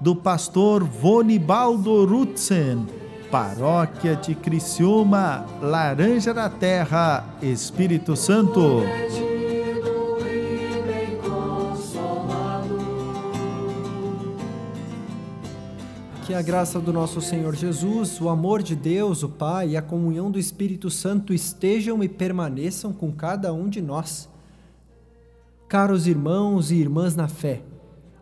[0.00, 2.86] do pastor Vonibaldo Rutzen,
[3.30, 8.82] Paróquia de Criciúma, Laranja da Terra, Espírito Santo.
[16.24, 19.82] Que a graça do nosso Senhor Jesus, o amor de Deus, o Pai e a
[19.82, 24.28] comunhão do Espírito Santo estejam e permaneçam com cada um de nós.
[25.66, 27.62] Caros irmãos e irmãs na fé,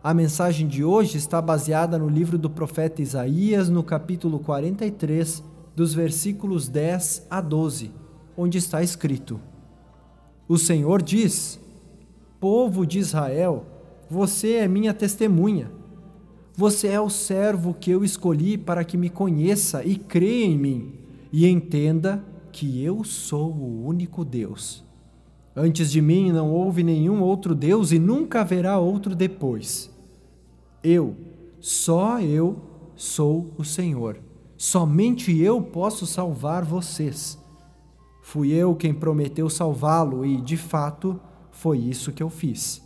[0.07, 5.43] a mensagem de hoje está baseada no livro do profeta Isaías, no capítulo 43,
[5.75, 7.91] dos versículos 10 a 12,
[8.37, 9.37] onde está escrito:
[10.47, 11.59] O Senhor diz:
[12.39, 13.65] Povo de Israel,
[14.09, 15.69] você é minha testemunha.
[16.55, 20.93] Você é o servo que eu escolhi para que me conheça e creia em mim,
[21.33, 22.23] e entenda
[22.53, 24.85] que eu sou o único Deus.
[25.53, 29.96] Antes de mim não houve nenhum outro Deus e nunca haverá outro depois.
[30.89, 31.17] Eu,
[31.59, 32.61] só eu,
[32.95, 34.21] sou o Senhor.
[34.57, 37.37] Somente eu posso salvar vocês.
[38.23, 41.19] Fui eu quem prometeu salvá-lo e, de fato,
[41.51, 42.81] foi isso que eu fiz.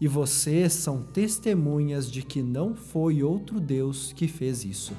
[0.00, 4.92] E vocês são testemunhas de que não foi outro Deus que fez isso.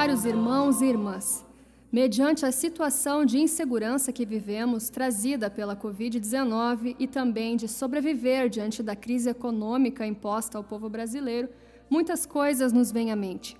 [0.00, 1.44] Caros irmãos e irmãs,
[1.92, 8.82] mediante a situação de insegurança que vivemos, trazida pela Covid-19 e também de sobreviver diante
[8.82, 11.50] da crise econômica imposta ao povo brasileiro,
[11.90, 13.58] muitas coisas nos vêm à mente.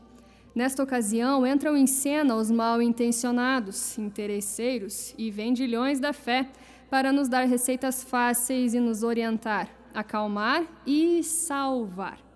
[0.55, 6.49] Nesta ocasião, entram em cena os mal intencionados, interesseiros e vendilhões da fé
[6.89, 12.30] para nos dar receitas fáceis e nos orientar, acalmar e salvar.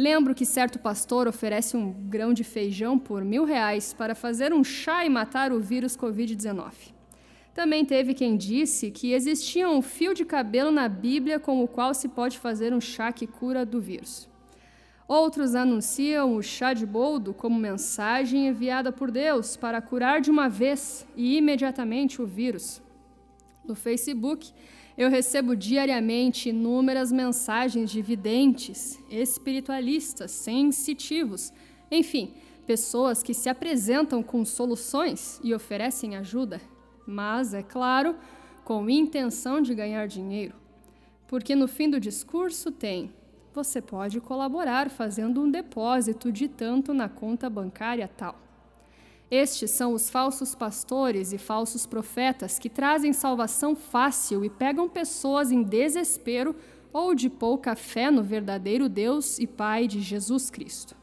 [0.00, 4.62] Lembro que certo pastor oferece um grão de feijão por mil reais para fazer um
[4.62, 6.70] chá e matar o vírus Covid-19.
[7.52, 11.92] Também teve quem disse que existia um fio de cabelo na Bíblia com o qual
[11.94, 14.28] se pode fazer um chá que cura do vírus.
[15.08, 20.48] Outros anunciam o chá de boldo como mensagem enviada por Deus para curar de uma
[20.48, 22.80] vez e imediatamente o vírus.
[23.64, 24.52] No Facebook,
[24.98, 31.52] eu recebo diariamente inúmeras mensagens de videntes, espiritualistas, sensitivos,
[31.88, 32.34] enfim,
[32.66, 36.60] pessoas que se apresentam com soluções e oferecem ajuda,
[37.06, 38.16] mas, é claro,
[38.64, 40.56] com intenção de ganhar dinheiro.
[41.28, 43.12] Porque no fim do discurso tem:
[43.54, 48.47] você pode colaborar fazendo um depósito de tanto na conta bancária tal.
[49.30, 55.52] Estes são os falsos pastores e falsos profetas que trazem salvação fácil e pegam pessoas
[55.52, 56.56] em desespero
[56.92, 60.96] ou de pouca fé no verdadeiro Deus e Pai de Jesus Cristo.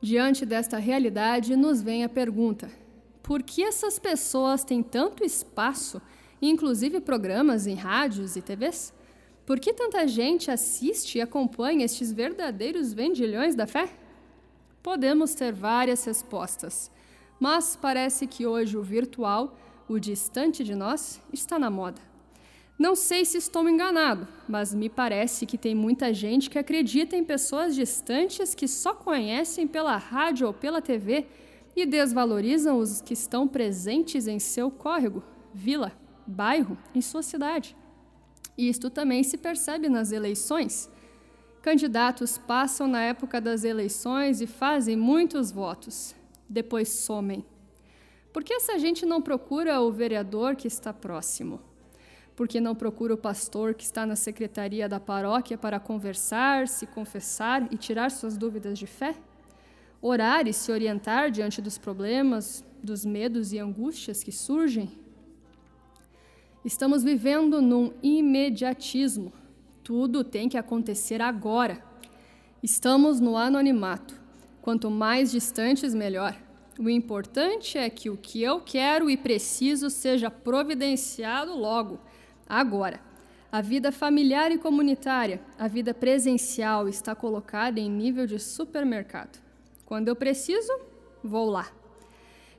[0.00, 2.70] Diante desta realidade, nos vem a pergunta:
[3.22, 6.02] por que essas pessoas têm tanto espaço,
[6.42, 8.92] inclusive programas em rádios e TVs?
[9.46, 13.88] Por que tanta gente assiste e acompanha estes verdadeiros vendilhões da fé?
[14.84, 16.90] Podemos ter várias respostas,
[17.40, 19.56] mas parece que hoje o virtual,
[19.88, 22.02] o distante de nós, está na moda.
[22.78, 27.24] Não sei se estou enganado, mas me parece que tem muita gente que acredita em
[27.24, 31.28] pessoas distantes que só conhecem pela rádio ou pela TV
[31.74, 35.24] e desvalorizam os que estão presentes em seu córrego,
[35.54, 35.92] vila,
[36.26, 37.74] bairro, em sua cidade.
[38.58, 40.90] Isto também se percebe nas eleições.
[41.64, 46.14] Candidatos passam na época das eleições e fazem muitos votos,
[46.46, 47.42] depois somem.
[48.34, 51.62] Por que essa gente não procura o vereador que está próximo?
[52.36, 56.86] Por que não procura o pastor que está na secretaria da paróquia para conversar, se
[56.86, 59.14] confessar e tirar suas dúvidas de fé?
[60.02, 64.90] Orar e se orientar diante dos problemas, dos medos e angústias que surgem?
[66.62, 69.32] Estamos vivendo num imediatismo
[69.84, 71.84] tudo tem que acontecer agora.
[72.62, 74.18] Estamos no anonimato.
[74.62, 76.34] Quanto mais distantes, melhor.
[76.78, 82.00] O importante é que o que eu quero e preciso seja providenciado logo,
[82.48, 82.98] agora.
[83.52, 89.38] A vida familiar e comunitária, a vida presencial está colocada em nível de supermercado.
[89.84, 90.72] Quando eu preciso,
[91.22, 91.70] vou lá.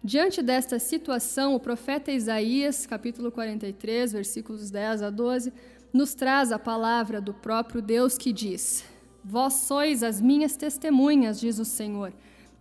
[0.01, 5.51] Diante desta situação, o profeta Isaías, capítulo 43, versículos 10 a 12,
[5.95, 8.83] nos traz a palavra do próprio Deus que diz:
[9.23, 12.11] Vós sois as minhas testemunhas, diz o Senhor,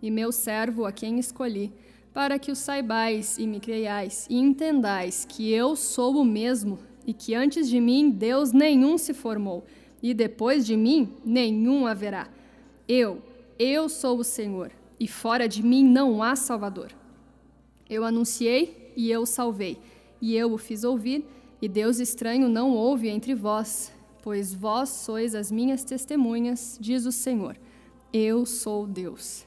[0.00, 1.72] e meu servo a quem escolhi,
[2.12, 7.12] para que o saibais e me creiais e entendais que eu sou o mesmo e
[7.12, 9.64] que antes de mim Deus nenhum se formou,
[10.00, 12.28] e depois de mim nenhum haverá.
[12.86, 13.20] Eu,
[13.58, 14.70] eu sou o Senhor,
[15.00, 16.92] e fora de mim não há Salvador.
[17.90, 19.76] Eu anunciei e eu salvei,
[20.20, 21.26] e eu o fiz ouvir,
[21.60, 23.92] e Deus estranho não houve entre vós,
[24.22, 27.56] pois vós sois as minhas testemunhas, diz o Senhor.
[28.12, 29.46] Eu sou Deus.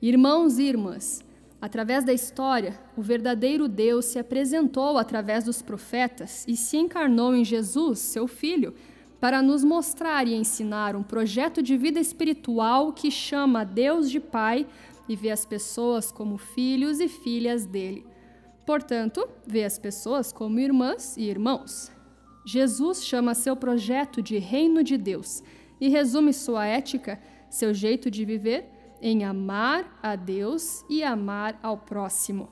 [0.00, 1.24] Irmãos e irmãs,
[1.64, 7.42] Através da história, o verdadeiro Deus se apresentou através dos profetas e se encarnou em
[7.42, 8.74] Jesus, seu Filho,
[9.18, 14.66] para nos mostrar e ensinar um projeto de vida espiritual que chama Deus de Pai
[15.08, 18.04] e vê as pessoas como filhos e filhas dele.
[18.66, 21.92] Portanto, vê as pessoas como irmãs e irmãos.
[22.46, 25.42] Jesus chama seu projeto de Reino de Deus
[25.80, 27.20] e resume sua ética,
[27.50, 28.66] seu jeito de viver
[29.00, 32.48] em amar a Deus e amar ao próximo.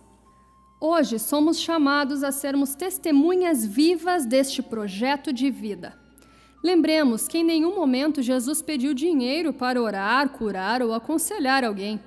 [0.81, 5.97] Hoje somos chamados a sermos testemunhas vivas deste projeto de vida.
[6.63, 12.01] Lembremos que em nenhum momento Jesus pediu dinheiro para orar, curar ou aconselhar alguém.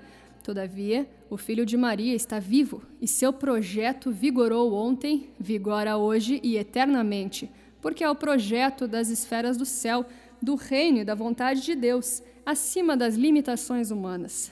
[0.43, 6.55] Todavia, o filho de Maria está vivo e seu projeto vigorou ontem, vigora hoje e
[6.55, 7.51] eternamente,
[7.81, 10.05] porque é o projeto das esferas do céu,
[10.41, 14.49] do reino e da vontade de Deus acima das limitações humanas.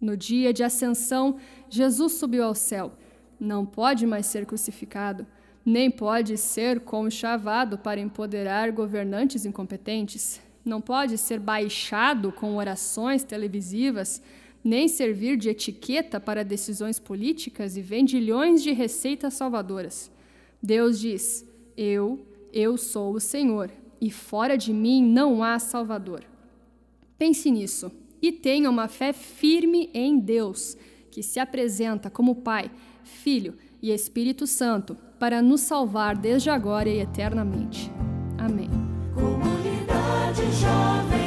[0.00, 1.36] No dia de ascensão,
[1.70, 2.94] Jesus subiu ao céu.
[3.38, 5.24] Não pode mais ser crucificado,
[5.64, 10.40] nem pode ser conchavado para empoderar governantes incompetentes.
[10.64, 14.20] Não pode ser baixado com orações televisivas,
[14.62, 20.10] nem servir de etiqueta para decisões políticas e vendilhões de receitas salvadoras.
[20.62, 21.44] Deus diz:
[21.76, 23.70] Eu, eu sou o Senhor,
[24.00, 26.24] e fora de mim não há Salvador.
[27.16, 27.90] Pense nisso
[28.20, 30.76] e tenha uma fé firme em Deus,
[31.10, 32.70] que se apresenta como Pai,
[33.04, 37.90] Filho e Espírito Santo para nos salvar desde agora e eternamente.
[38.36, 38.68] Amém.
[39.14, 41.17] Comunidade Jovem,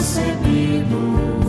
[0.00, 1.39] dons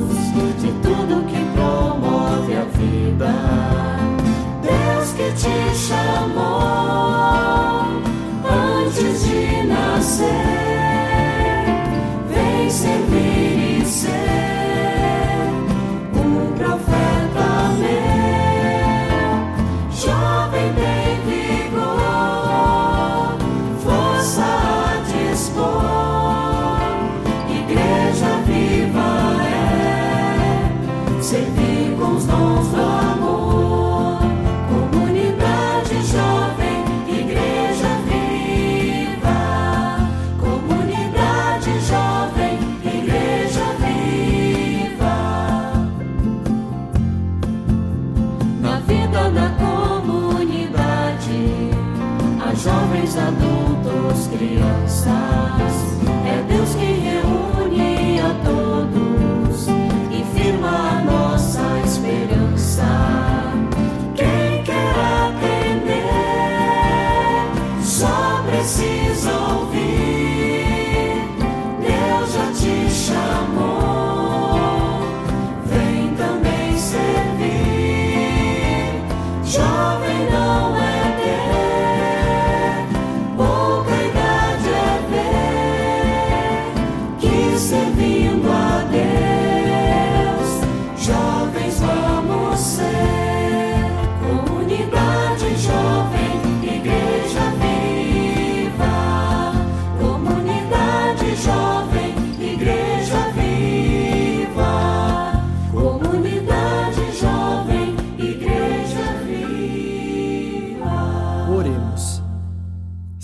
[54.22, 55.71] skriostās.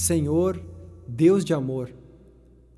[0.08, 0.64] Senhor,
[1.06, 1.94] Deus de amor,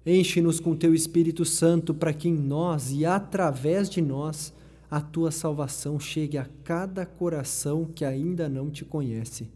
[0.04, 4.52] enche-nos com teu Espírito Santo para que em nós e através de nós
[4.90, 9.48] a tua salvação chegue a cada coração que ainda não te conhece.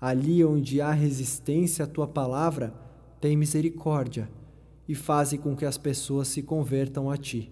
[0.00, 2.74] Ali onde há resistência à tua palavra,
[3.20, 4.28] tem misericórdia
[4.88, 7.48] e faze com que as pessoas se convertam a ti.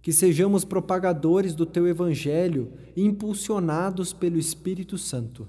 [0.00, 5.46] Que sejamos propagadores do teu evangelho, impulsionados pelo Espírito Santo.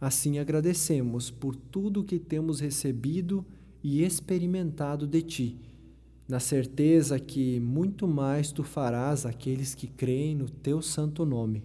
[0.00, 3.44] Assim agradecemos por tudo que temos recebido
[3.82, 5.68] e experimentado de ti
[6.28, 11.64] na certeza que muito mais tu farás àqueles que creem no teu santo nome.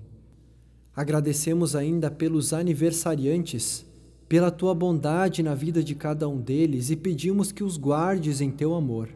[0.96, 3.86] Agradecemos ainda pelos aniversariantes,
[4.30, 8.50] pela tua bondade na vida de cada um deles e pedimos que os guardes em
[8.50, 9.10] teu amor.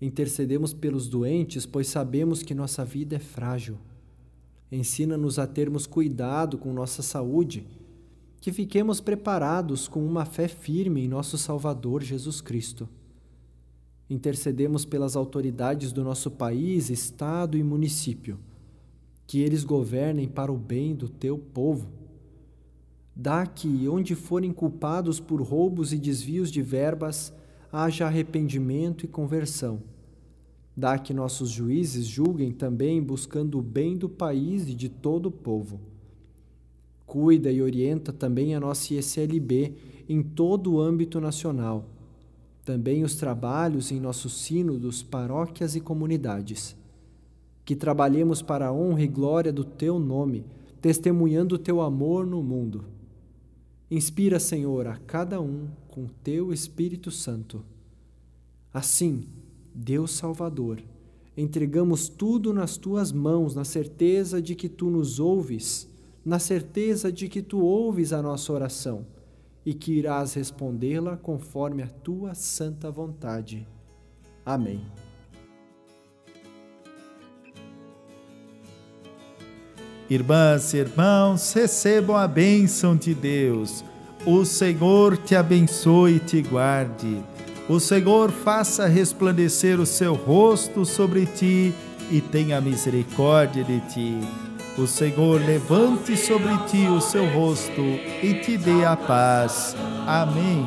[0.00, 3.78] Intercedemos pelos doentes, pois sabemos que nossa vida é frágil.
[4.72, 7.64] Ensina-nos a termos cuidado com nossa saúde,
[8.40, 12.88] que fiquemos preparados com uma fé firme em nosso Salvador Jesus Cristo
[14.10, 18.38] intercedemos pelas autoridades do nosso país, estado e município,
[19.24, 21.88] que eles governem para o bem do teu povo.
[23.14, 27.32] Dá que, onde forem culpados por roubos e desvios de verbas,
[27.72, 29.80] haja arrependimento e conversão.
[30.76, 35.30] Dá que nossos juízes julguem também buscando o bem do país e de todo o
[35.30, 35.80] povo.
[37.10, 39.74] Cuida e orienta também a nossa ISLB
[40.08, 41.84] em todo o âmbito nacional
[42.70, 46.76] também os trabalhos em nossos sínodos, paróquias e comunidades.
[47.64, 50.44] Que trabalhemos para a honra e glória do Teu nome,
[50.80, 52.84] testemunhando o Teu amor no mundo.
[53.90, 57.64] Inspira, Senhor, a cada um com Teu Espírito Santo.
[58.72, 59.24] Assim,
[59.74, 60.80] Deus Salvador,
[61.36, 65.89] entregamos tudo nas Tuas mãos, na certeza de que Tu nos ouves,
[66.24, 69.06] na certeza de que Tu ouves a nossa oração
[69.64, 73.66] e que irás respondê-la conforme a tua santa vontade.
[74.44, 74.80] Amém.
[80.08, 83.84] Irmãs e irmãos, recebam a bênção de Deus.
[84.26, 87.22] O Senhor te abençoe e te guarde.
[87.68, 91.72] O Senhor faça resplandecer o seu rosto sobre ti
[92.10, 94.49] e tenha misericórdia de ti.
[94.78, 99.76] O Senhor levante sobre ti o seu rosto e te dê a paz.
[100.06, 100.64] Amém.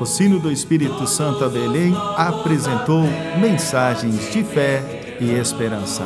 [0.00, 3.02] O sino do Espírito Santo a Belém apresentou
[3.40, 6.04] mensagens de fé e esperança.